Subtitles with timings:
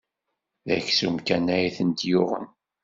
[0.67, 2.45] D aksum kan ay tent-yuɣen.